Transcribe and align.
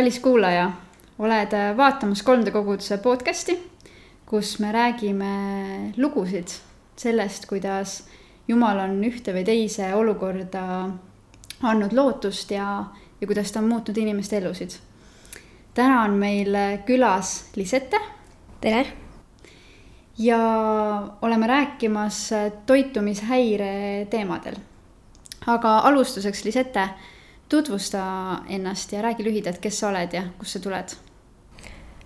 kallis 0.00 0.20
kuulaja, 0.24 0.70
oled 1.20 1.52
vaatamas 1.76 2.22
3D 2.24 2.48
koguduse 2.54 2.96
podcasti, 3.04 3.52
kus 4.24 4.54
me 4.62 4.70
räägime 4.72 5.32
lugusid 6.00 6.54
sellest, 6.96 7.44
kuidas 7.50 7.98
Jumal 8.48 8.80
on 8.80 8.94
ühte 9.04 9.34
või 9.36 9.42
teise 9.44 9.90
olukorda 9.94 10.62
andnud 11.68 11.92
lootust 11.92 12.56
ja, 12.56 12.70
ja 13.20 13.28
kuidas 13.28 13.52
ta 13.52 13.60
on 13.60 13.68
muutnud 13.68 14.00
inimeste 14.00 14.40
elusid. 14.40 14.78
täna 15.74 16.00
on 16.06 16.16
meil 16.16 16.56
külas 16.88 17.52
Lisette. 17.60 18.00
tere! 18.60 18.86
ja 20.18 20.42
oleme 21.22 21.46
rääkimas 21.46 22.30
toitumishäire 22.66 24.06
teemadel. 24.10 24.56
aga 25.46 25.78
alustuseks, 25.78 26.44
Lisette 26.44 26.88
tutvusta 27.50 28.02
ennast 28.48 28.92
ja 28.92 29.02
räägi 29.02 29.24
lühidalt, 29.24 29.58
kes 29.58 29.80
sa 29.80 29.88
oled 29.88 30.12
ja 30.14 30.22
kust 30.38 30.56
sa 30.56 30.62
tuled. 30.62 30.94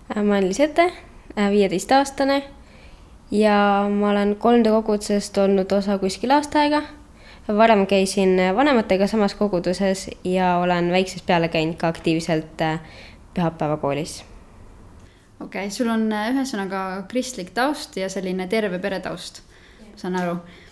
Äh, 0.09 0.23
ma 0.23 0.37
olen 0.37 0.47
Lisette, 0.49 0.91
äh, 1.37 1.49
viieteistaastane 1.51 2.43
ja 3.31 3.85
ma 3.89 4.09
olen 4.09 4.35
3D 4.41 4.73
kogudusest 4.73 5.37
olnud 5.37 5.71
osa 5.71 5.97
kuskil 5.97 6.31
aasta 6.31 6.59
aega. 6.59 6.81
varem 7.47 7.85
käisin 7.87 8.41
vanematega 8.55 9.07
samas 9.07 9.35
koguduses 9.35 10.09
ja 10.23 10.57
olen 10.57 10.91
väiksest 10.91 11.25
peale 11.25 11.47
käinud 11.47 11.75
ka 11.77 11.87
aktiivselt 11.87 12.61
äh, 12.61 12.79
pühapäevakoolis. 13.33 14.23
okei 15.39 15.65
okay,, 15.67 15.69
sul 15.69 15.87
on 15.87 16.09
ühesõnaga 16.09 17.03
kristlik 17.07 17.49
taust 17.49 17.97
ja 17.97 18.09
selline 18.09 18.47
terve 18.47 18.79
pere 18.79 18.99
taust, 18.99 19.41
saan 19.95 20.15
aru 20.15 20.37
Äh, 20.37 20.64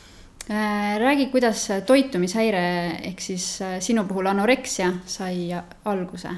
räägi, 0.49 1.25
kuidas 1.31 1.69
toitumishäire 1.85 2.91
ehk 3.03 3.19
siis 3.19 3.61
äh, 3.61 3.79
sinu 3.79 4.03
puhul 4.03 4.25
anoreksia 4.27 4.91
sai 5.05 5.55
alguse? 5.85 6.27
Äh, 6.27 6.35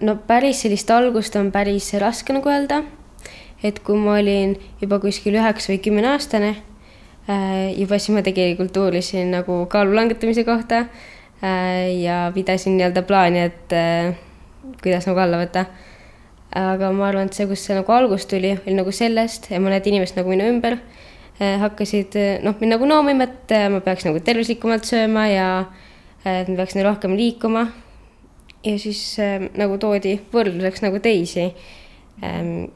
no 0.00 0.16
päris 0.26 0.62
sellist 0.62 0.90
algust 0.90 1.36
on 1.36 1.52
päris 1.52 1.94
raske 1.98 2.32
nagu 2.32 2.48
öelda. 2.48 2.82
et 3.62 3.78
kui 3.82 3.98
ma 3.98 4.14
olin 4.14 4.54
juba 4.80 4.98
kuskil 5.02 5.34
üheksa 5.34 5.72
või 5.72 5.80
kümneaastane, 5.82 6.52
juba 7.74 7.98
siis 7.98 8.14
ma 8.14 8.22
tegelikult 8.22 8.76
uurisin 8.78 9.32
nagu 9.34 9.66
kaalu 9.66 9.96
langetamise 9.96 10.44
kohta 10.46 10.84
ja 11.42 12.30
pidasin 12.34 12.76
nii-öelda 12.78 13.02
plaani, 13.02 13.40
et 13.50 13.74
kuidas 14.78 15.10
nagu 15.10 15.18
alla 15.18 15.42
võtta. 15.42 15.66
aga 16.54 16.92
ma 16.92 17.08
arvan, 17.08 17.26
et 17.26 17.34
see, 17.34 17.50
kust 17.50 17.66
see 17.66 17.74
nagu 17.74 17.92
algus 17.92 18.30
tuli, 18.30 18.54
oli 18.62 18.74
nagu 18.78 18.94
sellest 18.94 19.50
ja 19.50 19.58
mõned 19.58 19.90
inimesed 19.90 20.22
nagu 20.22 20.30
minu 20.30 20.46
ümber 20.54 20.78
Eh, 20.78 21.07
hakkasid 21.38 22.16
eh, 22.18 22.38
noh, 22.42 22.56
mind 22.58 22.74
nagu 22.74 22.86
noomima, 22.88 23.28
et 23.28 23.52
eh, 23.54 23.68
ma 23.70 23.80
peaks 23.84 24.06
nagu 24.08 24.20
tervislikumalt 24.24 24.88
sööma 24.88 25.28
ja 25.30 25.48
et 26.26 26.48
ma 26.50 26.56
peaks 26.58 26.74
nagu 26.74 26.88
rohkem 26.88 27.14
liikuma. 27.18 27.68
ja 28.66 28.74
siis 28.82 29.00
nagu 29.54 29.76
toodi 29.78 30.16
võrdluseks 30.32 30.82
nagu 30.82 30.98
teisi, 30.98 31.44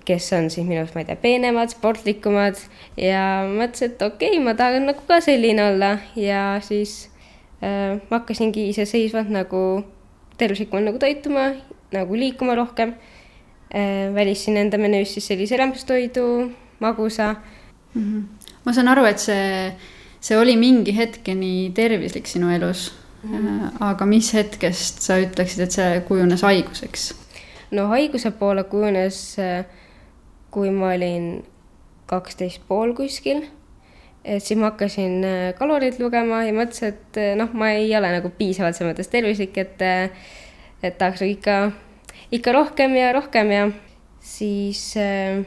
kes 0.07 0.29
on 0.37 0.47
siis 0.55 0.63
minu 0.63 0.79
arust, 0.79 0.95
ma 0.95 1.03
ei 1.03 1.09
tea, 1.09 1.19
peenemad, 1.19 1.73
sportlikumad 1.75 2.61
ja 2.97 3.43
mõtlesin, 3.51 3.91
et 3.91 4.05
okei 4.07 4.37
okay,, 4.37 4.45
ma 4.45 4.55
tahan 4.55 4.87
nagu 4.87 5.03
ka 5.09 5.19
selline 5.25 5.65
olla 5.73 5.97
ja 6.15 6.61
siis 6.63 7.11
äh, 7.59 7.99
ma 7.99 8.21
hakkasingi 8.21 8.69
iseseisvalt 8.71 9.33
nagu 9.35 9.83
tervislikumalt 10.39 10.93
nagu 10.93 11.03
toituma, 11.03 11.49
nagu 11.93 12.15
liikuma 12.15 12.55
rohkem 12.55 12.95
äh,. 13.75 14.15
välisin 14.15 14.63
enda 14.63 14.79
menüüs 14.79 15.17
siis 15.17 15.27
sellise 15.27 15.59
rämpstoidu, 15.59 16.53
magusa 16.79 17.35
mm. 17.95 18.07
-hmm 18.07 18.42
ma 18.65 18.75
saan 18.75 18.91
aru, 18.93 19.05
et 19.09 19.23
see, 19.23 19.71
see 20.23 20.39
oli 20.39 20.57
mingi 20.61 20.95
hetkeni 20.97 21.73
tervislik 21.75 22.29
sinu 22.31 22.53
elus 22.55 22.91
mm. 23.23 23.79
aga 23.83 24.07
mis 24.09 24.33
hetkest 24.37 25.03
sa 25.05 25.19
ütleksid, 25.23 25.67
et 25.67 25.77
see 25.77 26.03
kujunes 26.09 26.45
haiguseks? 26.47 27.13
no 27.77 27.89
haiguse 27.93 28.33
poole 28.37 28.65
kujunes, 28.71 29.19
äh, 29.41 29.65
kui 30.53 30.71
ma 30.75 30.93
olin 30.97 31.33
kaksteist 32.11 32.65
pool 32.69 32.95
kuskil. 32.97 33.45
et 34.25 34.43
siis 34.43 34.59
ma 34.59 34.71
hakkasin 34.71 35.25
äh, 35.27 35.47
kaloreid 35.59 35.99
lugema 36.03 36.45
ja 36.47 36.53
mõtlesin, 36.57 36.93
et 36.93 37.23
noh, 37.39 37.55
ma 37.59 37.73
ei 37.77 37.91
ole 37.97 38.13
nagu 38.19 38.31
piisavalt 38.39 38.79
selles 38.79 38.93
mõttes 38.93 39.11
tervislik, 39.11 39.57
et, 39.59 39.83
et 40.83 40.99
tahaks 40.99 41.25
ikka, 41.27 41.57
ikka 42.31 42.55
rohkem 42.55 42.95
ja 42.99 43.11
rohkem 43.17 43.51
ja 43.55 43.67
siis 44.23 44.93
äh, 45.01 45.43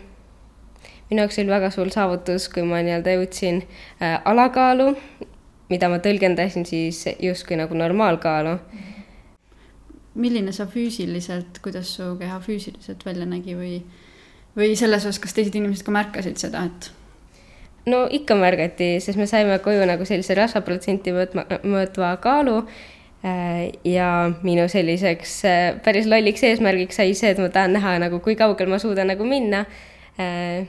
minu 1.10 1.22
jaoks 1.22 1.40
oli 1.42 1.54
väga 1.54 1.70
suur 1.74 1.92
saavutus, 1.94 2.48
kui 2.50 2.66
ma 2.66 2.82
nii-öelda 2.86 3.16
jõudsin 3.18 3.62
äh, 4.02 4.18
alakaalu, 4.26 4.92
mida 5.70 5.90
ma 5.90 6.02
tõlgendasin 6.02 6.66
siis 6.66 7.04
justkui 7.20 7.60
nagu 7.60 7.78
normaalkaalu. 7.78 8.58
milline 10.16 10.52
sa 10.56 10.66
füüsiliselt, 10.66 11.60
kuidas 11.62 11.96
su 11.98 12.14
keha 12.20 12.40
füüsiliselt 12.40 13.06
välja 13.06 13.26
nägi 13.28 13.56
või, 13.56 13.82
või 14.56 14.76
selles 14.76 15.04
osas, 15.04 15.20
kas 15.20 15.34
teised 15.34 15.56
inimesed 15.56 15.84
ka 15.86 15.92
märkasid 15.92 16.38
seda, 16.40 16.64
et? 16.66 16.92
no 17.86 18.06
ikka 18.10 18.38
märgati, 18.40 18.96
sest 19.04 19.20
me 19.20 19.28
saime 19.28 19.60
koju 19.64 19.86
nagu 19.86 20.06
sellise 20.08 20.38
rasvaprotsenti 20.38 21.14
mõõtma, 21.14 21.46
mõõtva 21.68 22.16
kaalu 22.24 22.56
äh, 22.64 23.76
ja 23.86 24.32
minu 24.46 24.66
selliseks 24.72 25.36
äh, 25.46 25.68
päris 25.86 26.10
lolliks 26.10 26.44
eesmärgiks 26.48 26.98
sai 27.02 27.14
see, 27.14 27.36
et 27.36 27.42
ma 27.44 27.52
tahan 27.54 27.76
näha 27.78 27.98
nagu, 28.08 28.22
kui 28.26 28.38
kaugel 28.40 28.72
ma 28.72 28.80
suudan 28.82 29.12
nagu 29.14 29.28
minna 29.28 29.66
äh, 30.18 30.66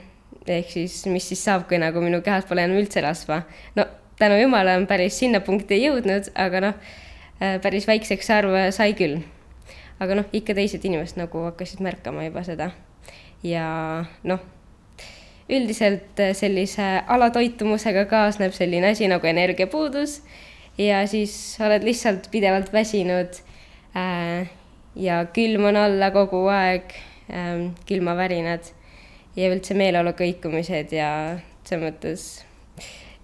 ehk 0.53 0.71
siis, 0.71 0.99
mis 1.11 1.29
siis 1.29 1.45
saab, 1.45 1.67
kui 1.69 1.79
nagu 1.83 2.01
minu 2.03 2.23
kehas 2.25 2.47
pole 2.49 2.65
enam 2.65 2.79
üldse 2.81 3.03
rasva. 3.05 3.43
no 3.77 3.87
tänu 4.19 4.41
jumala 4.41 4.77
on 4.77 4.87
päris 4.87 5.19
sinna 5.19 5.41
punkti 5.45 5.79
jõudnud, 5.83 6.31
aga 6.35 6.63
noh, 6.69 6.75
äh, 7.41 7.57
päris 7.63 7.87
väikseks 7.89 8.31
arv 8.31 8.57
sai 8.75 8.95
küll. 8.99 9.23
aga 10.01 10.19
noh, 10.19 10.29
ikka 10.33 10.55
teised 10.57 10.85
inimesed 10.85 11.21
nagu 11.21 11.47
hakkasid 11.49 11.81
märkama 11.85 12.27
juba 12.27 12.45
seda. 12.45 12.71
ja 13.43 13.67
noh, 14.25 14.41
üldiselt 15.49 16.21
äh, 16.21 16.35
sellise 16.35 16.87
alatoitumusega 17.07 18.07
kaasneb 18.11 18.55
selline 18.57 18.93
asi 18.95 19.09
nagu 19.09 19.27
energiapuudus 19.27 20.21
ja 20.79 21.07
siis 21.07 21.57
oled 21.63 21.85
lihtsalt 21.87 22.31
pidevalt 22.33 22.73
väsinud 22.73 23.39
äh, 23.97 24.49
ja 24.97 25.21
külm 25.33 25.69
on 25.71 25.77
alla 25.77 26.11
kogu 26.11 26.47
aeg 26.53 26.97
äh,, 27.31 27.69
külmavärinad 27.89 28.73
ja 29.37 29.53
üldse 29.53 29.77
meeleolu 29.77 30.15
kõikumised 30.17 30.93
ja 30.97 31.11
selles 31.67 31.85
mõttes 31.85 32.27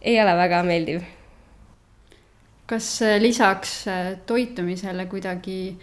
ei 0.03 0.19
ole 0.21 0.37
väga 0.37 0.63
meeldiv. 0.67 1.03
kas 2.67 2.87
äh, 3.03 3.19
lisaks 3.21 3.87
äh, 3.89 4.15
toitumisele 4.27 5.07
kuidagi 5.07 5.77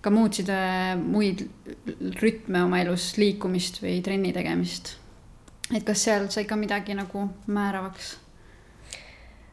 ka 0.00 0.10
muutsid 0.10 0.50
äh, 0.54 0.94
muid 0.98 1.48
rütme 2.22 2.62
oma 2.62 2.80
elus, 2.82 3.16
liikumist 3.18 3.82
või 3.82 4.00
trenni 4.02 4.32
tegemist? 4.32 4.96
et 5.74 5.84
kas 5.84 6.04
seal 6.04 6.28
sai 6.32 6.46
ka 6.48 6.56
midagi 6.56 6.94
nagu 6.96 7.28
määravaks 7.46 8.16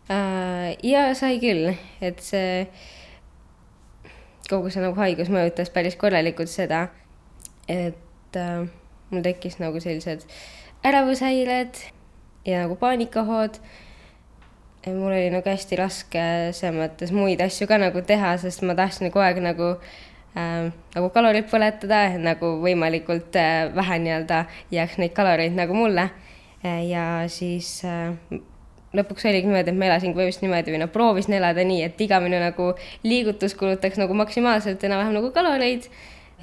äh,? 0.10 0.76
ja 0.84 1.10
sai 1.16 1.40
küll, 1.44 1.74
et 2.02 2.22
see 2.24 2.66
kogu 4.50 4.70
see 4.70 4.84
nagu 4.84 4.98
haigus 5.00 5.32
mõjutas 5.34 5.72
päris 5.74 5.98
korralikult 6.00 6.52
seda, 6.52 6.88
et 7.68 8.40
äh, 8.40 8.68
mul 9.12 9.26
tekkis 9.26 9.60
nagu 9.62 9.80
sellised 9.82 10.26
ärevushäired 10.86 11.82
ja 12.46 12.66
nagu 12.66 12.76
paanikahood. 12.76 13.60
mul 14.86 15.12
oli 15.12 15.30
nagu 15.34 15.50
hästi 15.50 15.78
raske 15.80 16.24
selles 16.54 16.76
mõttes 16.78 17.14
muid 17.14 17.42
asju 17.42 17.66
ka 17.68 17.80
nagu 17.82 18.02
teha, 18.06 18.36
sest 18.38 18.62
ma 18.62 18.76
tahtsin 18.78 19.10
kogu 19.10 19.24
aeg 19.26 19.40
nagu 19.42 19.72
äh, 20.38 20.68
nagu 20.94 21.10
kaloreid 21.14 21.50
põletada, 21.50 22.04
nagu 22.22 22.60
võimalikult 22.62 23.38
äh, 23.42 23.72
vähe 23.76 23.98
nii-öelda 24.04 24.44
jääks 24.74 25.00
neid 25.02 25.16
kaloreid 25.18 25.58
nagu 25.58 25.74
mulle 25.74 26.10
äh,. 26.62 26.84
ja 26.86 27.06
siis 27.34 27.80
äh, 27.86 28.14
lõpuks 28.96 29.26
oligi 29.26 29.50
niimoodi, 29.50 29.74
et 29.74 29.80
ma 29.80 29.90
elasin 29.90 30.14
põhimõtteliselt 30.14 30.46
niimoodi 30.46 30.76
või 30.76 30.84
noh, 30.84 30.92
proovisin 30.94 31.38
elada 31.40 31.66
nii, 31.66 31.82
et 31.88 32.06
iga 32.06 32.22
minu 32.24 32.38
nagu 32.42 32.70
liigutus 33.04 33.58
kulutaks 33.58 33.98
nagu 34.02 34.14
maksimaalselt 34.22 34.86
enam-vähem 34.86 35.18
nagu 35.18 35.34
kaloreid 35.36 35.90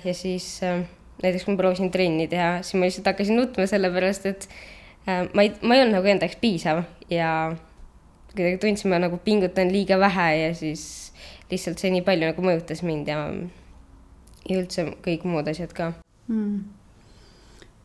ja 0.02 0.14
siis 0.18 0.48
äh, 0.66 0.82
näiteks 1.22 1.44
kui 1.44 1.54
ma 1.54 1.60
proovisin 1.60 1.90
trenni 1.94 2.28
teha, 2.30 2.62
siis 2.62 2.78
ma 2.78 2.88
lihtsalt 2.88 3.10
hakkasin 3.12 3.38
nutma, 3.38 3.66
sellepärast 3.70 4.26
et 4.30 4.48
äh, 5.08 5.26
ma 5.34 5.44
ei, 5.44 5.52
ma 5.62 5.76
ei 5.76 5.84
olnud 5.84 5.98
nagu 5.98 6.10
enda 6.10 6.26
jaoks 6.26 6.40
piisav 6.42 6.82
ja 7.12 7.30
kuidagi 8.32 8.58
tundsin, 8.62 8.90
ma 8.90 9.00
nagu 9.02 9.18
pingutan 9.24 9.72
liiga 9.72 9.98
vähe 10.00 10.28
ja 10.36 10.54
siis 10.56 11.12
lihtsalt 11.50 11.82
see 11.82 11.92
nii 11.92 12.04
palju 12.06 12.30
nagu 12.30 12.44
mõjutas 12.44 12.80
mind 12.86 13.10
ja, 13.12 13.26
ja 14.48 14.60
üldse 14.62 14.86
kõik 15.04 15.26
muud 15.28 15.50
asjad 15.52 15.74
ka. 15.76 15.92
Mm.. 16.32 16.62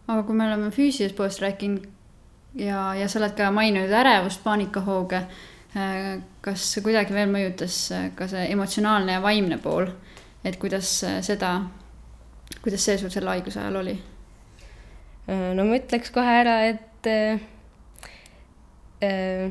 aga 0.08 0.24
kui 0.24 0.38
me 0.38 0.46
oleme 0.48 0.72
füüsilisest 0.72 1.18
poolest 1.18 1.42
rääkinud 1.44 1.88
ja, 2.62 2.94
ja 2.96 3.08
sa 3.10 3.20
oled 3.20 3.36
ka 3.38 3.50
maininud 3.52 3.92
ärevust, 3.92 4.44
paanikahooge, 4.46 5.24
äh, 5.76 6.06
kas 6.46 6.70
kuidagi 6.84 7.16
veel 7.18 7.34
mõjutas 7.34 7.82
äh, 7.96 8.08
ka 8.16 8.30
see 8.32 8.48
emotsionaalne 8.54 9.18
ja 9.18 9.26
vaimne 9.26 9.60
pool, 9.62 9.92
et 10.48 10.56
kuidas 10.62 11.02
seda 11.26 11.58
kuidas 12.68 12.84
see 12.84 12.98
sul 13.00 13.14
selle 13.14 13.32
haiguse 13.32 13.62
ajal 13.64 13.80
oli? 13.80 13.96
Äh, 15.32 15.54
no 15.56 15.64
ma 15.64 15.80
ütleks 15.80 16.12
kohe 16.12 16.34
ära, 16.42 16.60
et 16.68 17.08
äh, 17.08 17.40
äh 19.00 19.48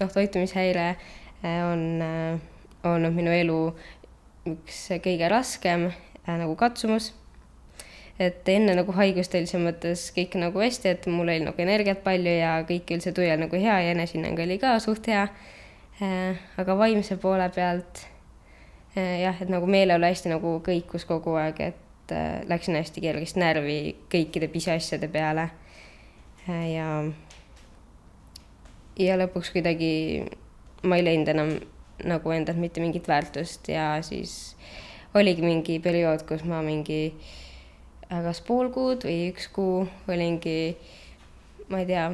noh, 0.00 0.12
toitumishäire 0.12 0.88
äh, 1.44 1.60
on 1.72 2.02
äh, 2.02 2.40
olnud 2.88 3.12
minu 3.16 3.36
elu 3.36 3.60
üks 4.48 4.80
kõige 5.04 5.28
raskem 5.28 5.90
äh, 5.90 6.34
nagu 6.40 6.56
katsumus. 6.56 7.12
et 8.18 8.48
enne 8.48 8.72
nagu 8.72 8.94
haigust 8.96 9.34
oli 9.36 9.44
selles 9.44 9.66
mõttes 9.66 10.06
kõik 10.16 10.38
nagu 10.40 10.60
hästi, 10.62 10.88
et 10.88 11.06
mul 11.12 11.28
oli 11.28 11.42
nagu 11.44 11.60
energiat 11.60 12.00
palju 12.04 12.32
ja 12.38 12.54
kõik 12.64 12.94
üldse 12.96 13.12
tuju 13.12 13.28
oli 13.28 13.42
nagu 13.44 13.60
hea 13.60 13.74
ja 13.84 13.90
enesehinnang 13.92 14.40
oli 14.40 14.56
ka 14.62 14.78
suht 14.80 15.04
hea 15.12 15.26
äh,. 16.00 16.38
aga 16.56 16.78
vaimse 16.80 17.20
poole 17.20 17.50
pealt 17.52 18.06
äh, 18.96 19.20
jah, 19.20 19.36
et 19.36 19.52
nagu 19.52 19.68
meeleolu 19.68 20.08
hästi 20.08 20.32
nagu 20.32 20.62
kõikus 20.64 21.04
kogu 21.04 21.36
aeg, 21.36 21.60
et 21.60 21.85
äh, 22.14 22.42
läksin 22.48 22.76
hästi 22.78 23.02
kergesti 23.04 23.40
närvi 23.40 23.78
kõikide 24.12 24.48
pisiasjade 24.52 25.08
peale 25.12 25.48
äh,. 26.48 26.66
ja, 26.72 26.88
ja 29.00 29.16
lõpuks 29.20 29.52
kuidagi 29.54 30.26
ma 30.86 30.98
ei 30.98 31.06
leidnud 31.06 31.32
enam 31.34 31.56
nagu 32.04 32.30
endalt 32.30 32.60
mitte 32.60 32.82
mingit 32.84 33.08
väärtust 33.08 33.68
ja 33.68 33.96
siis 34.04 34.56
oligi 35.16 35.42
mingi 35.42 35.78
periood, 35.80 36.26
kus 36.28 36.44
ma 36.44 36.60
mingi 36.64 37.00
äh, 38.10 38.22
kas 38.22 38.42
pool 38.46 38.70
kuud 38.74 39.06
või 39.06 39.30
üks 39.32 39.48
kuu 39.54 39.86
olingi, 40.10 40.76
ma 41.72 41.82
ei 41.82 41.88
tea, 41.88 42.10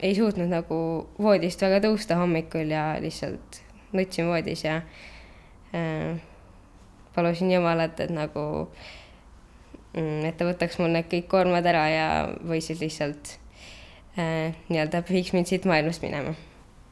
ei 0.00 0.16
suutnud 0.16 0.50
nagu 0.50 0.80
voodist 1.20 1.62
väga 1.62 1.82
tõusta 1.86 2.18
hommikul 2.20 2.72
ja 2.74 2.92
lihtsalt 3.02 3.62
nutsin 3.96 4.28
voodis 4.30 4.64
ja 4.64 4.80
äh, 5.74 6.18
palusin 7.14 7.52
Jumalat, 7.52 8.00
et 8.00 8.12
nagu 8.14 8.46
mm, 8.66 9.09
et 9.94 10.36
ta 10.38 10.46
võtaks 10.46 10.78
mul 10.78 10.92
need 10.94 11.10
kõik 11.10 11.28
koormad 11.32 11.66
ära 11.66 11.84
ja, 11.90 12.08
või 12.46 12.60
siis 12.62 12.78
lihtsalt 12.82 13.36
äh, 14.16 14.56
nii-öelda 14.68 15.02
viiks 15.08 15.34
mind 15.34 15.50
siit 15.50 15.66
maailmast 15.66 16.04
minema 16.06 16.34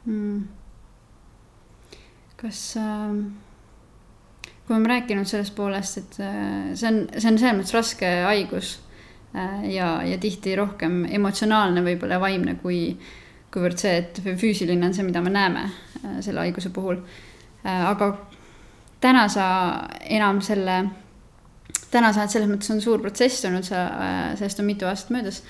mm 0.05 0.59
kas 2.39 2.59
äh, 2.79 3.15
kui 4.69 4.75
me 4.75 4.77
oleme 4.77 4.93
rääkinud 4.93 5.27
sellest 5.27 5.55
poolest, 5.57 5.97
et 5.97 6.19
äh, 6.23 6.69
see 6.77 6.91
on, 6.91 7.01
see 7.17 7.31
on 7.31 7.39
selles 7.41 7.57
mõttes 7.57 7.75
raske 7.75 8.11
haigus 8.25 8.75
äh, 9.33 9.65
ja, 9.73 9.91
ja 10.07 10.19
tihti 10.21 10.55
rohkem 10.59 11.01
emotsionaalne 11.09 11.83
võib-olla 11.85 12.19
ja 12.19 12.23
vaimne 12.23 12.55
kui, 12.61 12.93
kuivõrd 13.51 13.81
see, 13.81 13.97
et 14.03 14.21
füüsiline 14.29 14.87
on 14.87 14.95
see, 14.95 15.07
mida 15.07 15.23
me 15.25 15.33
näeme 15.33 15.65
äh, 15.67 16.19
selle 16.25 16.45
haiguse 16.45 16.71
puhul 16.75 17.01
äh,. 17.01 17.89
aga 17.89 18.13
täna 19.03 19.27
sa 19.31 19.49
enam 20.07 20.39
selle, 20.45 20.79
täna 21.91 22.13
sa 22.13 22.23
oled 22.23 22.33
selles 22.33 22.49
mõttes 22.51 22.71
on 22.73 22.81
suur 22.83 23.01
protsess 23.01 23.45
olnud, 23.49 23.65
sa 23.67 23.85
äh,, 23.87 24.23
sellest 24.39 24.61
on 24.61 24.69
mitu 24.69 24.87
aastat 24.89 25.13
möödas. 25.15 25.43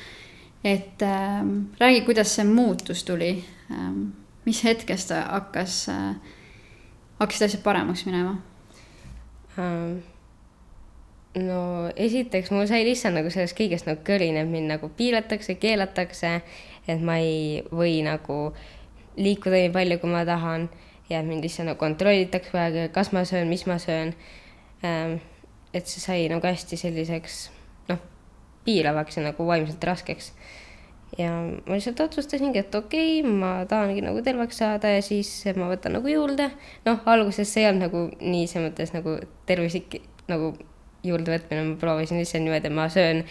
et 0.63 1.01
äh, 1.01 1.41
räägi, 1.79 2.01
kuidas 2.05 2.35
see 2.35 2.45
muutus 2.47 3.03
tuli 3.03 3.31
äh,, 3.71 3.89
mis 4.45 4.63
hetkest 4.63 5.11
hakkas 5.15 5.85
äh, 5.89 6.15
hakkasid 7.19 7.49
asjad 7.49 7.63
paremaks 7.63 8.05
minema 8.05 8.37
um,? 9.57 9.99
no 11.39 11.91
esiteks 11.95 12.51
mul 12.51 12.67
sai 12.67 12.83
lihtsalt 12.87 13.15
nagu 13.15 13.29
sellest 13.31 13.57
kõigest 13.57 13.87
nagu 13.87 14.01
kõrin, 14.05 14.37
et 14.39 14.49
mind 14.49 14.71
nagu 14.71 14.89
piiratakse, 14.97 15.55
keelatakse, 15.61 16.31
et 16.89 17.01
ma 17.05 17.19
ei 17.21 17.61
või 17.69 17.99
nagu 18.03 18.39
liikuda 19.19 19.59
nii 19.61 19.73
palju, 19.75 19.99
kui 20.01 20.09
ma 20.11 20.23
tahan 20.27 20.65
ja 21.09 21.21
mind 21.25 21.45
lihtsalt 21.45 21.69
nagu 21.69 21.79
kontrollitakse 21.81 22.49
kogu 22.49 22.63
aeg, 22.63 22.79
kas 22.95 23.13
ma 23.13 23.25
söön, 23.29 23.51
mis 23.51 23.67
ma 23.69 23.79
söön 23.81 24.15
um,. 24.83 25.19
Et 25.73 25.87
see 25.89 26.01
sai 26.01 26.25
nagu 26.31 26.45
hästi 26.45 26.79
selliseks 26.79 27.41
noh, 27.91 28.01
piiravaks 28.65 29.19
ja 29.19 29.27
nagu 29.29 29.45
vaimselt 29.45 29.83
raskeks 29.85 30.33
ja 31.17 31.31
ma 31.41 31.75
lihtsalt 31.75 31.99
otsustasingi, 32.05 32.61
et 32.61 32.75
okei 32.75 33.19
okay,, 33.21 33.31
ma 33.31 33.65
tahangi 33.69 34.03
nagu 34.05 34.21
terveks 34.25 34.59
saada 34.61 34.91
ja 34.93 35.03
siis 35.05 35.31
ma 35.57 35.69
võtan 35.71 35.95
nagu 35.97 36.09
juurde. 36.11 36.49
noh, 36.85 36.99
alguses 37.09 37.49
see 37.49 37.65
ei 37.65 37.69
olnud 37.71 37.87
nagu 37.87 38.03
nii 38.19 38.49
selles 38.49 38.69
mõttes 38.69 38.93
nagu 38.93 39.15
tervislik 39.49 40.01
nagu 40.29 40.53
juurdevõtmine, 41.05 41.63
ma 41.71 41.79
proovisin 41.79 42.19
lihtsalt 42.19 42.43
niimoodi, 42.43 42.69
et 42.69 42.75
ma 42.75 42.89
söön 42.91 43.23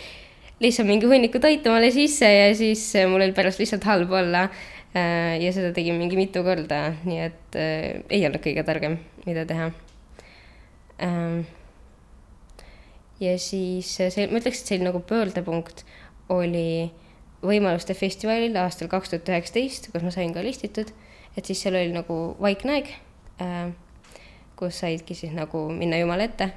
lihtsalt 0.62 0.88
mingi 0.88 1.06
hunniku 1.06 1.40
toitu 1.42 1.70
omale 1.70 1.90
sisse 1.94 2.26
ja 2.26 2.48
siis 2.56 2.90
mul 3.06 3.22
oli 3.22 3.36
pärast 3.36 3.62
lihtsalt 3.62 3.86
halb 3.86 4.12
olla. 4.12 4.48
Äh, 4.96 5.36
ja 5.42 5.52
seda 5.52 5.68
tegin 5.76 5.98
mingi 6.00 6.16
mitu 6.16 6.40
korda, 6.42 6.94
nii 7.04 7.18
et 7.20 7.56
äh, 7.60 8.00
ei 8.08 8.22
olnud 8.24 8.40
kõige 8.40 8.64
targem, 8.64 8.96
mida 9.26 9.44
teha. 9.46 9.68
Ähm, 11.04 11.42
ja 13.20 13.34
siis 13.38 13.90
see, 13.98 14.26
ma 14.30 14.40
ütleks, 14.40 14.62
et 14.62 14.70
selline 14.72 14.90
nagu 14.90 15.02
pöördepunkt 15.06 15.84
oli 16.32 16.90
võimaluste 17.42 17.94
festivalil 17.94 18.56
aastal 18.58 18.90
kaks 18.90 19.12
tuhat 19.12 19.30
üheksateist, 19.30 19.90
kus 19.92 20.04
ma 20.04 20.12
sain 20.14 20.32
ka 20.34 20.42
listitud, 20.44 20.90
et 21.36 21.46
siis 21.46 21.60
seal 21.62 21.78
oli 21.78 21.92
nagu 21.94 22.18
vaikne 22.42 22.78
aeg 22.78 22.94
äh,, 23.42 23.68
kus 24.58 24.80
saidki 24.82 25.14
siis 25.14 25.34
nagu 25.36 25.68
minna 25.70 26.00
Jumala 26.00 26.26
ette. 26.26 26.50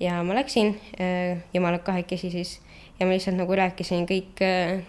ja 0.00 0.22
ma 0.22 0.34
läksin 0.38 0.74
äh, 0.98 1.42
Jumalaga 1.54 1.92
kahekesi 1.92 2.30
siis. 2.30 2.58
Ja 2.98 3.06
ma 3.06 3.14
lihtsalt 3.14 3.38
nagu 3.38 3.54
rääkisin 3.54 4.06
kõik 4.10 4.42
äh,, 4.42 4.82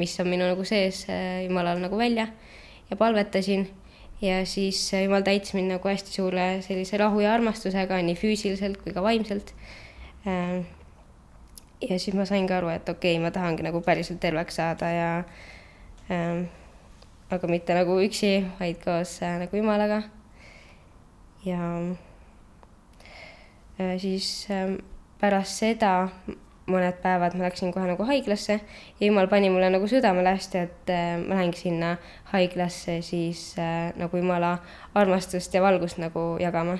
mis 0.00 0.16
on 0.20 0.28
minu 0.32 0.48
nagu 0.48 0.64
sees 0.64 1.04
äh, 1.08 1.44
Jumalale 1.44 1.80
nagu 1.80 1.96
välja. 1.96 2.28
Ja 2.90 2.96
palvetasin. 2.96 3.68
Ja 4.20 4.46
siis 4.46 4.80
äh, 4.94 5.04
Jumal 5.04 5.24
täitis 5.24 5.52
mind 5.54 5.72
nagu 5.72 5.88
hästi 5.88 6.12
suure 6.12 6.46
sellise 6.64 6.96
rahu 7.00 7.20
ja 7.20 7.34
armastusega 7.34 8.00
nii 8.04 8.16
füüsiliselt 8.16 8.80
kui 8.80 8.96
ka 8.96 9.04
vaimselt. 9.04 9.52
äh, 9.52 9.89
ja 11.88 11.98
siis 11.98 12.14
ma 12.14 12.24
sain 12.24 12.46
ka 12.48 12.58
aru, 12.58 12.68
et 12.68 12.88
okei 12.88 13.14
okay,, 13.16 13.22
ma 13.22 13.30
tahangi 13.30 13.64
nagu 13.64 13.80
päriselt 13.80 14.20
terveks 14.20 14.60
saada 14.60 14.90
ja 14.92 15.10
ähm, 16.10 16.44
aga 17.30 17.48
mitte 17.48 17.74
nagu 17.74 17.96
üksi, 18.04 18.44
vaid 18.60 18.82
koos 18.84 19.18
äh, 19.22 19.38
nagu 19.40 19.56
Jumalaga. 19.56 20.02
ja 21.44 21.60
äh, 23.80 23.96
siis 23.98 24.46
äh, 24.50 24.76
pärast 25.20 25.62
seda 25.62 26.10
mõned 26.70 27.00
päevad 27.02 27.34
ma 27.34 27.48
läksin 27.48 27.72
kohe 27.74 27.86
nagu 27.88 28.04
haiglasse 28.06 28.60
ja 28.60 29.06
Jumal 29.06 29.26
pani 29.28 29.48
mulle 29.50 29.70
nagu 29.72 29.88
südamele 29.88 30.36
hästi, 30.36 30.58
et 30.58 30.92
äh, 30.92 31.16
ma 31.22 31.38
lähengi 31.38 31.58
sinna 31.58 31.96
haiglasse 32.34 33.00
siis 33.02 33.54
äh, 33.58 33.90
nagu 33.96 34.20
Jumala 34.20 34.58
armastust 34.94 35.54
ja 35.54 35.62
valgust 35.62 35.98
nagu 35.98 36.36
jagama. 36.40 36.78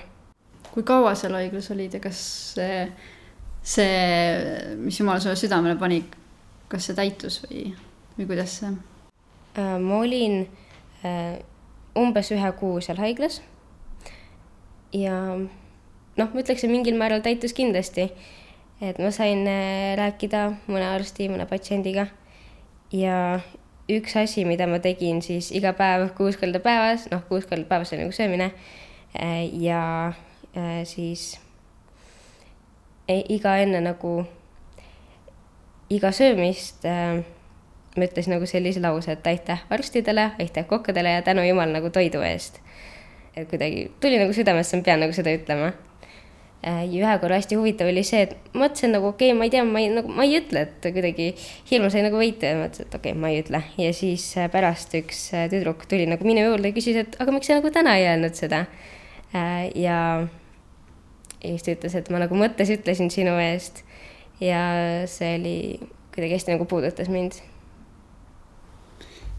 kui 0.70 0.82
kaua 0.82 1.14
seal 1.14 1.34
haiglas 1.34 1.70
olid 1.70 1.94
ja 1.94 2.00
kas 2.00 2.20
see 2.54 2.82
äh 2.82 3.16
see, 3.62 4.76
mis 4.80 4.98
Jumal 5.00 5.20
sulle 5.20 5.36
südamele 5.36 5.76
pani, 5.78 6.02
kas 6.70 6.88
see 6.88 6.96
täitus 6.96 7.40
või, 7.44 7.70
või 8.16 8.28
kuidas 8.30 8.60
see? 8.60 8.72
Äh, 9.58 9.78
ma 9.82 10.00
olin 10.04 10.44
äh, 11.04 11.40
umbes 11.98 12.30
ühe 12.34 12.52
kuu 12.58 12.80
seal 12.84 13.00
haiglas. 13.02 13.40
ja 14.94 15.14
noh, 15.36 16.28
ma 16.28 16.42
ütleks, 16.42 16.64
et 16.64 16.70
mingil 16.70 16.98
määral 16.98 17.22
täitus 17.22 17.54
kindlasti. 17.56 18.10
et 18.80 18.98
ma 18.98 19.10
sain 19.12 19.44
äh, 19.46 19.96
rääkida 19.98 20.46
mõne 20.70 20.86
arsti, 20.94 21.28
mõne 21.28 21.46
patsiendiga 21.50 22.06
ja 22.94 23.40
üks 23.90 24.16
asi, 24.16 24.46
mida 24.46 24.66
ma 24.70 24.78
tegin 24.78 25.20
siis 25.22 25.50
iga 25.50 25.74
päev 25.74 26.12
kuus 26.16 26.38
korda 26.38 26.62
päevas, 26.62 27.10
noh, 27.10 27.26
kuus 27.28 27.46
korda 27.46 27.66
päevas 27.66 27.92
oli 27.92 28.04
nagu 28.04 28.14
söömine 28.14 28.52
ja 29.58 30.12
siis 30.86 31.40
iga 33.10 33.56
enne 33.62 33.80
nagu, 33.84 34.14
iga 35.90 36.12
söömist 36.14 36.84
äh, 36.86 37.20
ma 37.96 38.06
ütlesin 38.06 38.34
nagu 38.36 38.46
sellise 38.46 38.82
lause, 38.82 39.12
et 39.16 39.26
aitäh 39.26 39.62
arstidele, 39.70 40.30
aitäh 40.38 40.66
kokkadele 40.66 41.16
ja 41.16 41.22
tänu 41.26 41.42
jumal 41.46 41.72
nagu 41.74 41.90
toidu 41.90 42.22
eest. 42.22 42.60
et 43.36 43.48
kuidagi 43.48 43.90
tuli 44.00 44.18
nagu 44.18 44.32
südamesse, 44.34 44.76
ma 44.76 44.82
pean 44.82 45.00
nagu 45.00 45.14
seda 45.14 45.32
ütlema 45.34 45.72
äh,. 46.66 46.84
ja 46.92 47.02
ühe 47.02 47.18
korra 47.22 47.38
hästi 47.38 47.58
huvitav 47.58 47.90
oli 47.90 48.02
see, 48.06 48.22
et 48.26 48.34
mõtlesin 48.54 48.94
nagu 48.94 49.10
okei 49.10 49.30
okay,, 49.30 49.38
ma 49.38 49.46
ei 49.46 49.54
tea, 49.54 49.64
ma 49.64 49.82
ei, 49.82 49.90
nagu 49.94 50.10
ma 50.14 50.26
ei 50.26 50.38
ütle, 50.38 50.66
et 50.66 50.90
kuidagi 50.94 51.30
hirmu 51.70 51.90
sai 51.90 52.04
nagu 52.06 52.18
võita 52.20 52.50
ja 52.50 52.58
mõtlesin, 52.58 52.86
et 52.90 52.98
okei 52.98 53.14
okay,, 53.14 53.20
ma 53.22 53.30
ei 53.30 53.42
ütle. 53.42 53.62
ja 53.78 53.92
siis 53.96 54.26
äh, 54.38 54.50
pärast 54.52 54.94
üks 54.98 55.24
äh, 55.34 55.48
tüdruk 55.50 55.86
tuli 55.90 56.06
nagu 56.10 56.26
minu 56.26 56.46
juurde 56.46 56.70
ja 56.70 56.78
küsis, 56.78 57.00
et 57.02 57.18
aga 57.22 57.34
miks 57.34 57.50
sa 57.50 57.58
nagu 57.58 57.74
täna 57.74 57.96
ei 57.98 58.06
öelnud 58.12 58.38
seda 58.38 58.66
äh,. 59.34 59.66
ja 59.78 59.98
ja 61.40 61.52
siis 61.52 61.64
ta 61.64 61.74
ütles, 61.74 61.96
et 61.96 62.10
ma 62.12 62.20
nagu 62.22 62.36
mõttes 62.38 62.70
ütlesin 62.72 63.10
sinu 63.12 63.36
eest. 63.40 63.84
ja 64.40 64.60
see 65.10 65.34
oli, 65.36 65.56
kuidagi 66.14 66.36
hästi 66.36 66.54
nagu 66.54 66.66
puudutas 66.68 67.10
mind. 67.12 67.40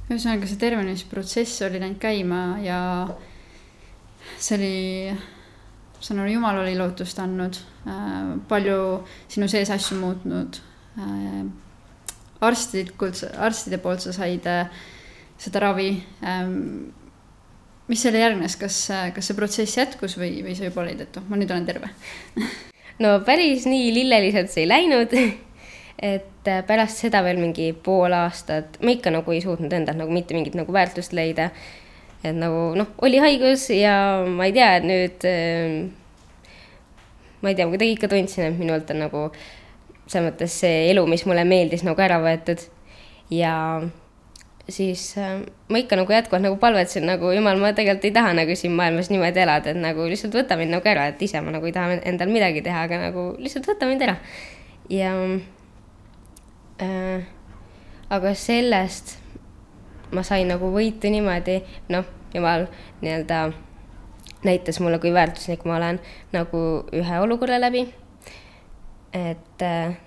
ühesõnaga, 0.10 0.48
see 0.48 0.60
tervenemisprotsess 0.60 1.62
oli 1.68 1.80
läinud 1.82 2.00
käima 2.02 2.42
ja 2.66 2.80
see 4.38 4.58
oli, 4.58 5.18
aru, 6.12 6.30
Jumal 6.34 6.62
oli 6.64 6.76
lootust 6.78 7.20
andnud 7.24 7.60
äh,, 7.88 8.38
palju 8.50 8.80
sinu 9.32 9.48
sees 9.52 9.72
asju 9.72 10.00
muutnud 10.02 10.62
äh,. 11.00 11.46
arstlikult, 12.42 13.22
arstide 13.38 13.78
poolt 13.78 14.02
sa 14.04 14.14
said 14.16 14.48
äh, 14.50 14.82
seda 15.42 15.62
ravi 15.64 15.94
ähm, 16.26 16.92
mis 17.92 18.02
selle 18.08 18.22
järgnes, 18.24 18.58
kas, 18.60 18.82
kas 19.16 19.28
see 19.28 19.38
protsess 19.38 19.78
jätkus 19.78 20.18
või, 20.20 20.38
või 20.46 20.56
sa 20.58 20.70
juba 20.70 20.86
olid, 20.86 21.04
et 21.04 21.18
oh, 21.20 21.28
ma 21.28 21.40
nüüd 21.40 21.52
olen 21.52 21.68
terve 21.68 21.92
no 23.04 23.18
päris 23.28 23.68
nii 23.70 23.92
lilleliselt 23.96 24.52
see 24.54 24.66
ei 24.66 24.72
läinud 24.72 25.16
et 26.02 26.50
äh, 26.50 26.64
pärast 26.68 27.04
seda 27.04 27.22
veel 27.26 27.40
mingi 27.42 27.72
pool 27.86 28.14
aastat 28.18 28.80
ma 28.82 28.96
ikka 28.96 29.14
nagu 29.14 29.36
ei 29.36 29.44
suutnud 29.44 29.74
endalt 29.74 30.00
nagu 30.00 30.14
mitte 30.14 30.36
mingit 30.38 30.58
nagu 30.58 30.74
väärtust 30.74 31.14
leida. 31.14 31.52
et 32.24 32.36
nagu 32.38 32.72
noh, 32.78 32.94
oli 33.02 33.22
haigus 33.22 33.70
ja 33.74 34.26
ma 34.28 34.50
ei 34.50 34.54
tea, 34.56 34.76
et 34.78 34.86
nüüd 34.86 35.26
äh, 35.30 35.90
ma 37.42 37.50
ei 37.50 37.58
tea, 37.58 37.68
kuidagi 37.70 37.96
ikka 37.96 38.10
tundsin, 38.12 38.50
et 38.50 38.60
minult 38.60 38.90
on 38.94 39.02
nagu 39.06 39.26
selles 40.06 40.28
mõttes 40.28 40.60
see 40.64 40.90
elu, 40.92 41.06
mis 41.08 41.24
mulle 41.30 41.46
meeldis, 41.48 41.86
nagu 41.88 42.02
ära 42.04 42.20
võetud. 42.22 42.62
ja 43.32 43.54
siis 44.70 45.18
äh, 45.18 45.42
ma 45.70 45.82
ikka 45.82 45.96
nagu 45.96 46.14
jätkuvalt 46.14 46.44
nagu 46.44 46.58
palvetasin 46.62 47.06
nagu 47.06 47.32
jumal, 47.32 47.58
ma 47.60 47.74
tegelikult 47.74 48.06
ei 48.06 48.14
taha 48.16 48.34
nagu 48.38 48.56
siin 48.56 48.76
maailmas 48.78 49.10
niimoodi 49.10 49.44
elada, 49.44 49.74
et 49.74 49.80
nagu 49.82 50.06
lihtsalt 50.10 50.36
võta 50.38 50.58
mind 50.60 50.76
nagu 50.76 50.90
ära, 50.90 51.08
et 51.12 51.22
ise 51.22 51.42
ma 51.42 51.54
nagu 51.56 51.66
ei 51.66 51.76
taha 51.76 51.98
endal 52.12 52.32
midagi 52.32 52.64
teha, 52.66 52.86
aga 52.88 53.02
nagu 53.08 53.32
lihtsalt 53.42 53.68
võta 53.72 53.90
mind 53.90 54.06
ära. 54.08 54.16
ja 54.90 55.16
äh, 56.82 57.26
aga 58.10 58.36
sellest 58.36 59.18
ma 60.12 60.24
sain 60.28 60.50
nagu 60.52 60.72
võitu 60.74 61.12
niimoodi, 61.12 61.62
noh, 61.90 62.08
jumal 62.36 62.68
nii-öelda 63.02 63.52
näitas 64.44 64.80
mulle, 64.84 65.00
kui 65.00 65.14
väärtuslik 65.14 65.66
ma 65.66 65.78
olen 65.78 66.00
nagu 66.34 66.62
ühe 66.98 67.20
olukorra 67.24 67.60
läbi. 67.62 67.88
et 69.14 69.62
äh, 69.62 69.98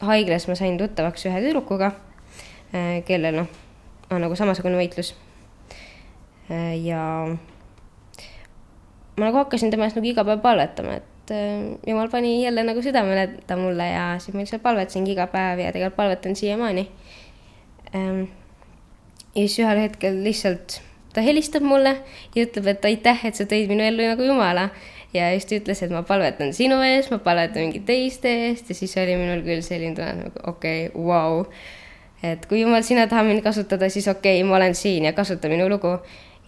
haiglas 0.00 0.48
ma 0.48 0.54
sain 0.54 0.78
tuttavaks 0.78 1.26
ühe 1.28 1.40
tüdrukuga 1.44 1.92
äh,, 2.74 3.02
kellel 3.04 3.42
noh, 3.42 3.63
on 4.16 4.24
nagu 4.26 4.36
samasugune 4.38 4.78
võitlus 4.78 5.14
ja 6.84 7.02
ma 9.16 9.28
nagu 9.28 9.40
hakkasin 9.42 9.72
tema 9.72 9.88
eest 9.88 9.98
nagu 9.98 10.08
iga 10.08 10.24
päev 10.26 10.40
palvetama, 10.44 10.98
et 10.98 11.34
äh, 11.34 11.66
jumal 11.86 12.10
pani 12.12 12.36
jälle 12.42 12.64
nagu 12.66 12.82
südamele 12.82 13.28
ta 13.46 13.56
mulle 13.56 13.86
ja 13.88 14.06
siis 14.18 14.34
ma 14.34 14.42
lihtsalt 14.42 14.62
palvetasingi 14.62 15.14
iga 15.14 15.28
päev 15.32 15.62
ja 15.62 15.72
tegelikult 15.72 15.96
palvetan 15.96 16.36
siiamaani 16.36 16.88
ähm,. 17.94 18.26
ja 19.34 19.46
siis 19.46 19.58
ühel 19.62 19.80
hetkel 19.86 20.22
lihtsalt 20.24 20.80
ta 21.14 21.22
helistab 21.22 21.62
mulle 21.62 21.96
ja 22.34 22.42
ütleb, 22.46 22.66
et 22.74 22.90
aitäh, 22.90 23.22
et 23.28 23.38
sa 23.38 23.46
tõid 23.46 23.70
minu 23.70 23.86
ellu 23.86 24.10
nagu 24.10 24.26
jumala. 24.26 24.68
ja 25.14 25.30
siis 25.36 25.46
ta 25.46 25.58
ütles, 25.60 25.82
et 25.86 25.94
ma 25.94 26.02
palvetan 26.02 26.50
sinu 26.56 26.80
eest, 26.82 27.12
ma 27.14 27.20
palvetan 27.22 27.68
mingi 27.68 27.84
teiste 27.86 28.32
eest 28.48 28.72
ja 28.72 28.74
siis 28.74 28.96
oli 28.98 29.14
minul 29.20 29.44
küll 29.46 29.62
selline 29.62 29.94
tunne 29.94 30.26
nagu 30.26 30.46
okei 30.50 30.88
okay,, 30.88 31.04
vau. 31.06 31.44
Et 32.24 32.46
kui 32.48 32.62
jumal, 32.62 32.84
sina 32.86 33.06
tahad 33.10 33.28
mind 33.28 33.44
kasutada, 33.44 33.90
siis 33.92 34.08
okei 34.08 34.40
okay,, 34.40 34.48
ma 34.48 34.56
olen 34.56 34.74
siin 34.78 35.04
ja 35.04 35.12
kasuta 35.12 35.50
minu 35.52 35.68
lugu. 35.68 35.98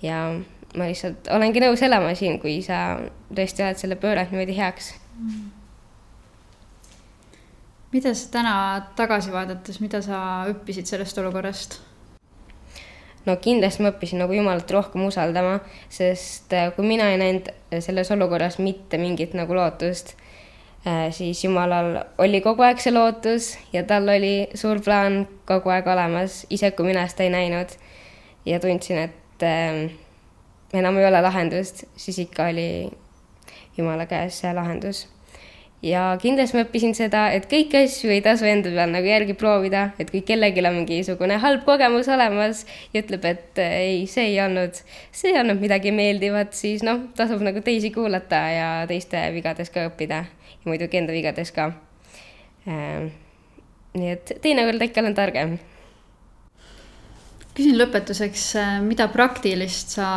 ja 0.03 0.29
ma 0.77 0.89
lihtsalt 0.89 1.29
olengi 1.33 1.61
nõus 1.63 1.83
elama 1.83 2.15
siin, 2.15 2.41
kui 2.41 2.59
sa 2.65 2.99
tõesti 3.35 3.65
oled 3.65 3.81
selle 3.81 3.97
pööranud 4.01 4.33
niimoodi 4.33 4.57
heaks 4.57 4.93
mida 7.97 8.15
sa 8.15 8.31
täna 8.33 8.55
tagasi 8.97 9.33
vaadates, 9.33 9.81
mida 9.81 10.03
sa 10.05 10.19
õppisid 10.51 10.89
sellest 10.91 11.19
olukorrast? 11.23 11.79
no 13.27 13.35
kindlasti 13.43 13.83
ma 13.83 13.91
õppisin 13.91 14.21
nagu 14.23 14.37
Jumalat 14.37 14.71
rohkem 14.71 15.07
usaldama, 15.07 15.59
sest 15.91 16.53
äh, 16.55 16.69
kui 16.77 16.87
mina 16.87 17.09
ei 17.11 17.19
näinud 17.19 17.51
selles 17.83 18.13
olukorras 18.15 18.61
mitte 18.63 19.01
mingit 19.03 19.35
nagu 19.35 19.57
lootust, 19.57 20.15
siis 21.11 21.45
Jumalal 21.45 21.97
oli 22.19 22.41
kogu 22.41 22.63
aeg 22.63 22.79
see 22.79 22.93
lootus 22.95 23.57
ja 23.73 23.83
tal 23.85 24.09
oli 24.09 24.49
suur 24.55 24.81
plaan 24.85 25.25
kogu 25.49 25.73
aeg 25.75 25.87
olemas, 25.87 26.45
isegi 26.51 26.77
kui 26.77 26.87
mina 26.87 27.07
seda 27.11 27.27
ei 27.27 27.33
näinud. 27.35 27.75
ja 28.47 28.61
tundsin, 28.61 28.99
et 28.99 29.43
äh, 29.43 29.91
enam 30.73 30.99
ei 30.99 31.07
ole 31.09 31.23
lahendust, 31.23 31.85
siis 31.97 32.19
ikka 32.19 32.47
oli 32.53 32.91
Jumala 33.79 34.07
käes 34.07 34.41
see 34.41 34.55
lahendus 34.55 35.07
ja 35.85 36.03
kindlasti 36.21 36.57
ma 36.57 36.65
õppisin 36.65 36.95
seda, 36.97 37.27
et 37.37 37.47
kõiki 37.51 37.83
asju 37.83 38.11
ei 38.15 38.23
tasu 38.25 38.47
enda 38.49 38.71
peal 38.73 38.93
nagu 38.95 39.09
järgi 39.09 39.37
proovida, 39.39 39.91
et 40.01 40.11
kui 40.13 40.23
kellelgi 40.27 40.65
on 40.65 40.81
mingisugune 40.81 41.37
halb 41.43 41.67
kogemus 41.67 42.09
olemas 42.13 42.65
ja 42.95 43.03
ütleb, 43.03 43.27
et 43.29 43.61
äh, 43.63 43.77
ei, 43.85 44.01
see 44.11 44.31
ei 44.33 44.41
olnud, 44.45 44.81
see 45.13 45.35
ei 45.35 45.41
olnud 45.43 45.61
midagi 45.63 45.93
meeldivat, 45.95 46.57
siis 46.57 46.85
noh, 46.87 47.07
tasub 47.19 47.45
nagu 47.45 47.63
teisi 47.65 47.93
kuulata 47.95 48.43
ja 48.55 48.69
teiste 48.89 49.21
vigadest 49.37 49.75
ka 49.75 49.87
õppida 49.91 50.25
ja 50.25 50.69
muidugi 50.69 51.03
enda 51.03 51.15
vigadest 51.15 51.55
ka. 51.57 51.71
Ähm, 52.67 53.11
nii 53.97 54.13
et 54.17 54.37
teinekord 54.43 54.83
äkki 54.83 55.03
olen 55.03 55.17
targem. 55.17 55.59
küsin 57.57 57.77
lõpetuseks, 57.79 58.49
äh, 58.61 58.79
mida 58.85 59.09
praktilist 59.09 59.97
sa 59.97 60.09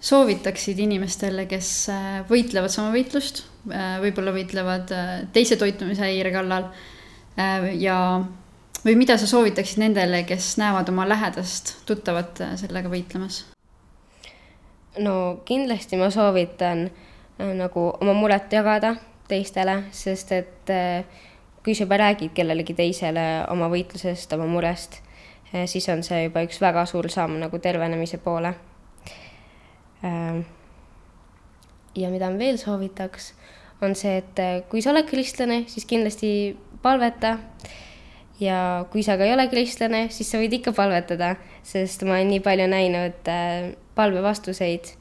soovitaksid 0.00 0.78
inimestele, 0.80 1.46
kes 1.46 1.70
äh, 1.92 2.20
võitlevad 2.28 2.72
sama 2.72 2.92
võitlust 2.94 3.44
Äh, 3.68 3.98
võib-olla 4.00 4.32
võitlevad 4.32 4.92
äh, 4.96 5.08
teise 5.34 5.58
toitumishäire 5.60 6.32
kallal. 6.32 6.70
Ja, 7.78 7.96
või 8.82 8.96
mida 8.98 9.14
sa 9.16 9.24
soovitaksid 9.30 9.78
nendele, 9.80 10.24
kes 10.28 10.56
näevad 10.60 10.88
oma 10.92 11.06
lähedast 11.08 11.70
tuttavat 11.88 12.42
sellega 12.60 12.90
võitlemas? 12.90 13.44
no 15.00 15.14
kindlasti 15.48 15.96
ma 15.96 16.10
soovitan 16.12 16.88
nagu 17.38 17.84
oma 18.02 18.12
muret 18.18 18.52
jagada 18.52 18.90
teistele, 19.30 19.76
sest 19.94 20.34
et 20.36 20.72
kui 21.62 21.76
sa 21.78 21.86
juba 21.86 22.00
räägid 22.02 22.34
kellelegi 22.36 22.74
teisele 22.76 23.46
oma 23.54 23.70
võitlusest, 23.72 24.34
oma 24.36 24.50
murest, 24.50 24.98
siis 25.70 25.86
on 25.94 26.02
see 26.04 26.26
juba 26.26 26.42
üks 26.44 26.60
väga 26.60 26.84
suur 26.90 27.08
samm 27.14 27.38
nagu 27.40 27.62
tervenemise 27.62 28.18
poole. 28.20 28.52
Ja 31.96 32.10
mida 32.10 32.30
ma 32.30 32.38
veel 32.38 32.58
soovitaks 32.58 33.32
on 33.82 33.94
see, 33.96 34.20
et 34.20 34.40
äh, 34.40 34.62
kui 34.68 34.82
sa 34.84 34.92
oled 34.92 35.08
kristlane, 35.08 35.64
siis 35.70 35.86
kindlasti 35.88 36.56
palveta. 36.82 37.38
ja 38.40 38.86
kui 38.92 39.02
sa 39.04 39.18
ka 39.20 39.26
ei 39.28 39.34
ole 39.34 39.48
kristlane, 39.52 40.06
siis 40.08 40.30
sa 40.32 40.40
võid 40.40 40.54
ikka 40.56 40.72
palvetada, 40.76 41.34
sest 41.62 42.06
ma 42.08 42.16
olen 42.16 42.30
nii 42.32 42.40
palju 42.44 42.68
näinud 42.72 43.28
äh, 43.28 43.72
palvevastuseid 43.94 44.94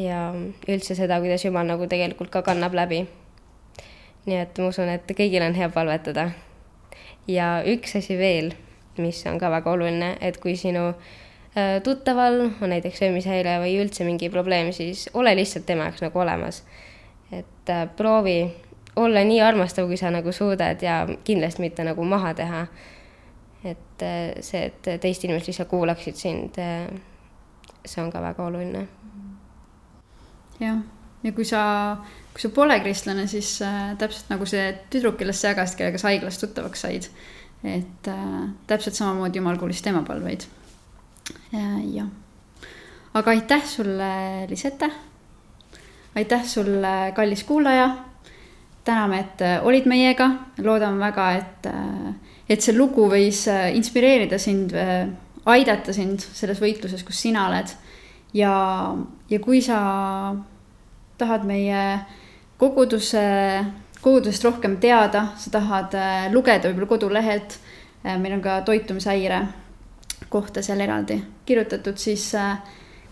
ja 0.00 0.32
üldse 0.68 0.96
seda, 0.96 1.18
kuidas 1.20 1.44
Jumal 1.44 1.68
nagu 1.68 1.88
tegelikult 1.90 2.30
ka 2.32 2.42
kannab 2.42 2.76
läbi. 2.76 3.06
nii 4.28 4.36
et 4.36 4.58
ma 4.60 4.68
usun, 4.68 4.88
et 4.92 5.08
kõigil 5.08 5.44
on 5.44 5.56
hea 5.56 5.68
palvetada. 5.72 6.30
ja 7.28 7.62
üks 7.66 7.96
asi 7.96 8.16
veel, 8.16 8.52
mis 8.98 9.24
on 9.26 9.38
ka 9.38 9.50
väga 9.50 9.72
oluline, 9.72 10.16
et 10.20 10.40
kui 10.40 10.56
sinu 10.56 10.88
äh, 10.88 11.27
tuttaval 11.84 12.40
on 12.62 12.70
näiteks 12.70 13.00
söömishäire 13.00 13.56
või 13.62 13.78
üldse 13.82 14.04
mingi 14.04 14.28
probleem, 14.30 14.68
siis 14.72 15.08
ole 15.14 15.32
lihtsalt 15.36 15.66
tema 15.66 15.88
jaoks 15.88 16.04
nagu 16.04 16.20
olemas 16.22 16.62
et 17.32 17.68
äh, 17.68 17.88
proovi 17.96 18.56
olla 18.96 19.24
nii 19.24 19.40
armastav, 19.40 19.86
kui 19.86 19.96
sa 19.96 20.10
nagu 20.10 20.32
suudad 20.32 20.82
ja 20.82 21.02
kindlasti 21.24 21.62
mitte 21.62 21.84
nagu 21.84 22.04
maha 22.04 22.34
teha. 22.34 22.66
et 23.64 24.02
äh, 24.02 24.38
see, 24.40 24.64
et 24.70 25.00
teist 25.00 25.24
inimest 25.24 25.48
lihtsalt 25.50 25.68
kuulaksid 25.68 26.16
sind, 26.16 26.58
äh, 26.62 26.86
see 27.84 28.02
on 28.02 28.12
ka 28.12 28.22
väga 28.22 28.46
oluline. 28.46 28.86
jah, 30.60 30.78
ja 31.22 31.32
kui 31.32 31.44
sa, 31.44 31.62
kui 32.32 32.42
sa 32.42 32.52
pole 32.54 32.80
kristlane, 32.80 33.26
siis 33.26 33.58
äh, 33.62 33.96
täpselt 33.98 34.30
nagu 34.30 34.46
see 34.46 34.70
tüdruk, 34.90 35.18
kellest 35.18 35.42
sa 35.42 35.52
jagasid, 35.52 35.78
kellega 35.78 35.98
sa 35.98 36.12
haiglas 36.12 36.38
tuttavaks 36.38 36.86
said, 36.86 37.10
et 37.64 38.08
äh, 38.08 38.46
täpselt 38.66 38.94
samamoodi 38.94 39.42
Jumal 39.42 39.58
kuulis 39.58 39.82
tema 39.82 40.02
palveid. 40.06 40.46
Jah, 41.52 42.08
aga 43.14 43.36
aitäh 43.36 43.64
sulle, 43.66 44.10
Lisette 44.48 44.90
aitäh 46.18 46.44
sulle, 46.44 47.12
kallis 47.14 47.44
kuulaja. 47.44 47.90
täname, 48.84 49.18
et 49.20 49.42
äh, 49.44 49.66
olid 49.66 49.84
meiega, 49.84 50.30
loodame 50.64 50.96
väga, 51.02 51.24
et, 51.36 51.66
äh, 51.68 52.36
et 52.48 52.64
see 52.64 52.72
lugu 52.72 53.04
võis 53.10 53.42
äh, 53.52 53.66
inspireerida 53.76 54.38
sind, 54.40 54.72
aidata 55.44 55.92
sind 55.92 56.24
selles 56.24 56.62
võitluses, 56.62 57.02
kus 57.04 57.20
sina 57.20 57.44
oled. 57.50 57.74
ja, 58.32 58.54
ja 59.28 59.40
kui 59.44 59.60
sa 59.64 59.80
tahad 61.20 61.44
meie 61.44 61.82
koguduse, 62.56 63.20
kogudusest 64.00 64.48
rohkem 64.48 64.78
teada, 64.80 65.26
sa 65.36 65.52
tahad 65.52 65.94
lugeda 66.32 66.70
võib-olla 66.70 66.88
kodulehelt, 66.94 67.58
meil 68.08 68.38
on 68.38 68.42
ka 68.42 68.62
toitumishäire 68.64 69.42
kohta 70.28 70.62
seal 70.62 70.80
eraldi 70.80 71.22
kirjutatud, 71.46 71.96
siis 71.96 72.32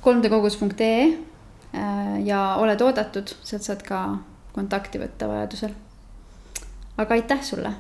3dkogus.ee 0.05 1.01
Äh, 1.77 2.25
ja 2.25 2.57
oled 2.57 2.81
oodatud, 2.81 3.33
sealt 3.45 3.67
saad 3.67 3.83
ka 3.85 4.01
kontakti 4.55 5.01
võtta 5.03 5.29
vajadusel. 5.29 5.75
aga 6.97 7.15
aitäh 7.15 7.43
sulle 7.45 7.73